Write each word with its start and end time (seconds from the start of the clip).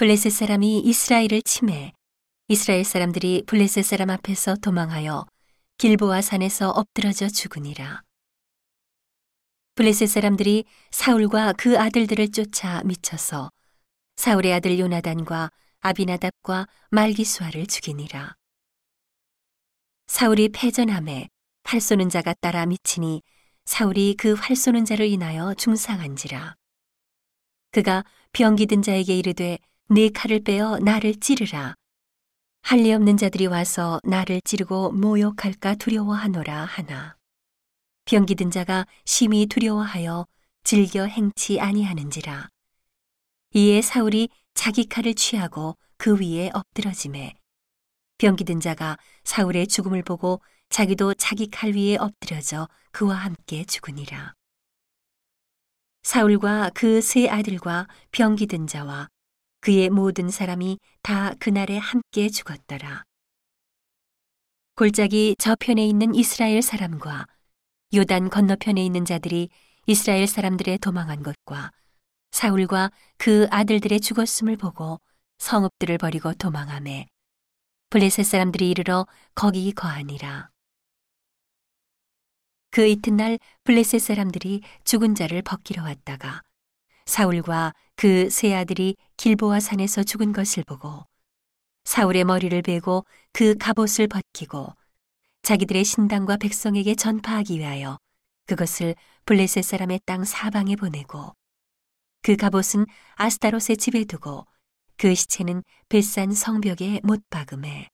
블레셋 0.00 0.32
사람이 0.32 0.78
이스라엘을 0.78 1.42
침해 1.42 1.92
이스라엘 2.48 2.84
사람들이 2.84 3.42
블레셋 3.46 3.84
사람 3.84 4.08
앞에서 4.08 4.56
도망하여 4.56 5.26
길보아 5.76 6.22
산에서 6.22 6.70
엎드러져 6.70 7.28
죽으니라. 7.28 8.00
블레셋 9.74 10.08
사람들이 10.08 10.64
사울과 10.90 11.52
그 11.52 11.78
아들들을 11.78 12.30
쫓아 12.30 12.82
미쳐서 12.84 13.50
사울의 14.16 14.54
아들 14.54 14.78
요나단과 14.78 15.50
아비나답과 15.80 16.66
말기수아를 16.92 17.66
죽이니라. 17.66 18.36
사울이 20.06 20.48
패전함에 20.48 21.28
활 21.64 21.80
쏘는 21.82 22.08
자가 22.08 22.32
따라 22.40 22.64
미치니 22.64 23.20
사울이 23.66 24.14
그 24.16 24.34
활 24.34 24.56
쏘는 24.56 24.86
자를 24.86 25.08
인하여 25.08 25.52
중상한지라. 25.52 26.54
그가 27.72 28.02
병기 28.32 28.64
든 28.64 28.80
자에게 28.80 29.18
이르되 29.18 29.58
네 29.92 30.08
칼을 30.08 30.44
빼어 30.44 30.78
나를 30.78 31.16
찌르라. 31.16 31.74
할리 32.62 32.92
없는 32.92 33.16
자들이 33.16 33.46
와서 33.46 33.98
나를 34.04 34.40
찌르고 34.44 34.92
모욕할까 34.92 35.74
두려워하노라 35.74 36.64
하나. 36.64 37.16
병기 38.04 38.36
든 38.36 38.52
자가 38.52 38.86
심히 39.04 39.46
두려워하여 39.46 40.28
즐겨 40.62 41.06
행치 41.06 41.58
아니하는지라. 41.58 42.48
이에 43.54 43.82
사울이 43.82 44.28
자기 44.54 44.86
칼을 44.86 45.14
취하고 45.14 45.76
그 45.96 46.16
위에 46.20 46.50
엎드러짐에 46.54 47.34
병기 48.18 48.44
든 48.44 48.60
자가 48.60 48.96
사울의 49.24 49.66
죽음을 49.66 50.04
보고 50.04 50.40
자기도 50.68 51.14
자기 51.14 51.50
칼 51.50 51.72
위에 51.72 51.96
엎드려져 51.96 52.68
그와 52.92 53.16
함께 53.16 53.64
죽으니라. 53.64 54.34
사울과 56.04 56.70
그 56.74 57.00
세 57.00 57.28
아들과 57.28 57.88
병기 58.12 58.46
든 58.46 58.68
자와 58.68 59.08
그의 59.60 59.90
모든 59.90 60.30
사람이 60.30 60.78
다 61.02 61.34
그날에 61.34 61.78
함께 61.78 62.28
죽었더라. 62.28 63.04
골짜기 64.76 65.36
저편에 65.38 65.86
있는 65.86 66.14
이스라엘 66.14 66.62
사람과 66.62 67.26
요단 67.94 68.30
건너편에 68.30 68.84
있는 68.84 69.04
자들이 69.04 69.50
이스라엘 69.86 70.26
사람들의 70.26 70.78
도망한 70.78 71.22
것과 71.22 71.70
사울과 72.30 72.90
그 73.18 73.46
아들들의 73.50 74.00
죽었음을 74.00 74.56
보고 74.56 74.98
성읍들을 75.38 75.98
버리고 75.98 76.32
도망함에 76.34 77.06
블레셋 77.90 78.24
사람들이 78.24 78.70
이르러 78.70 79.06
거기 79.34 79.72
거하니라. 79.72 80.48
그 82.70 82.86
이튿날 82.86 83.38
블레셋 83.64 84.00
사람들이 84.00 84.62
죽은 84.84 85.16
자를 85.16 85.42
벗기러 85.42 85.82
왔다가 85.82 86.42
사울과 87.10 87.74
그 87.96 88.30
세 88.30 88.54
아들이 88.54 88.96
길보아 89.16 89.60
산에서 89.60 90.04
죽은 90.04 90.32
것을 90.32 90.64
보고 90.64 91.04
사울의 91.84 92.24
머리를 92.24 92.62
베고 92.62 93.04
그 93.32 93.56
갑옷을 93.58 94.06
벗기고 94.06 94.74
자기들의 95.42 95.84
신당과 95.84 96.36
백성에게 96.36 96.94
전파하기 96.94 97.58
위하여 97.58 97.98
그것을 98.46 98.94
블레셋 99.26 99.64
사람의 99.64 100.00
땅 100.06 100.24
사방에 100.24 100.76
보내고 100.76 101.34
그 102.22 102.36
갑옷은 102.36 102.86
아스타롯의 103.16 103.76
집에 103.78 104.04
두고 104.04 104.46
그 104.96 105.14
시체는 105.14 105.62
벳산 105.88 106.32
성벽에 106.32 107.00
못 107.02 107.22
박음해 107.28 107.88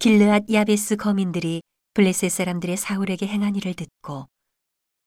길르앗 0.00 0.50
야베스 0.52 0.96
거민들이 0.96 1.62
블레셋 1.94 2.30
사람들의 2.30 2.76
사울에게 2.76 3.26
행한 3.28 3.54
일을 3.54 3.74
듣고 3.74 4.26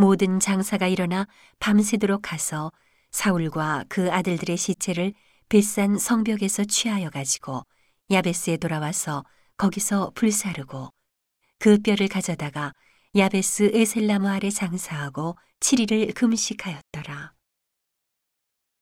모든 0.00 0.40
장사가 0.40 0.88
일어나 0.88 1.26
밤새도록 1.58 2.22
가서 2.22 2.72
사울과 3.10 3.84
그 3.90 4.10
아들들의 4.10 4.56
시체를 4.56 5.12
벳산 5.50 5.98
성벽에서 5.98 6.64
취하여 6.64 7.10
가지고 7.10 7.66
야베스에 8.10 8.56
돌아와서 8.56 9.24
거기서 9.58 10.12
불사르고 10.14 10.88
그 11.58 11.82
뼈를 11.82 12.08
가져다가 12.08 12.72
야베스 13.14 13.72
에셀나무 13.74 14.26
아래 14.26 14.48
장사하고 14.48 15.36
7일을 15.60 16.14
금식하였더라. 16.14 17.34